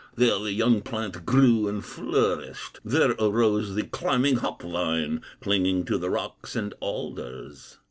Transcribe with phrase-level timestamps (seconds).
[0.15, 5.99] There the young plant grew and flourished, There arose the climbing hop vine, Clinging to
[5.99, 7.77] the rocks and alders.